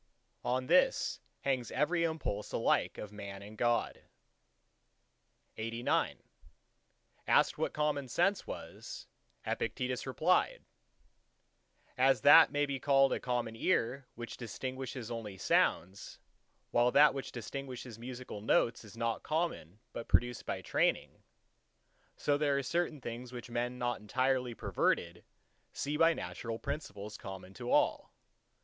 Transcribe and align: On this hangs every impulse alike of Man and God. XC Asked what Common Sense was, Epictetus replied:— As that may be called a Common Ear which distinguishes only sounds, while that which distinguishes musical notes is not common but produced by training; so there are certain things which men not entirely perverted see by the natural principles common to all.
On 0.43 0.65
this 0.65 1.19
hangs 1.41 1.69
every 1.69 2.03
impulse 2.03 2.51
alike 2.53 2.97
of 2.97 3.11
Man 3.11 3.43
and 3.43 3.55
God. 3.55 4.01
XC 5.59 5.85
Asked 7.27 7.59
what 7.59 7.73
Common 7.73 8.07
Sense 8.07 8.47
was, 8.47 9.05
Epictetus 9.45 10.07
replied:— 10.07 10.65
As 11.99 12.21
that 12.21 12.51
may 12.51 12.65
be 12.65 12.79
called 12.79 13.13
a 13.13 13.19
Common 13.19 13.55
Ear 13.55 14.07
which 14.15 14.37
distinguishes 14.37 15.11
only 15.11 15.37
sounds, 15.37 16.17
while 16.71 16.89
that 16.89 17.13
which 17.13 17.31
distinguishes 17.31 17.99
musical 17.99 18.41
notes 18.41 18.83
is 18.83 18.97
not 18.97 19.21
common 19.21 19.81
but 19.93 20.07
produced 20.07 20.47
by 20.47 20.63
training; 20.63 21.21
so 22.17 22.39
there 22.39 22.57
are 22.57 22.63
certain 22.63 22.99
things 23.01 23.31
which 23.31 23.51
men 23.51 23.77
not 23.77 23.99
entirely 24.01 24.55
perverted 24.55 25.23
see 25.73 25.95
by 25.95 26.09
the 26.09 26.15
natural 26.15 26.57
principles 26.57 27.17
common 27.19 27.53
to 27.53 27.69
all. 27.69 28.11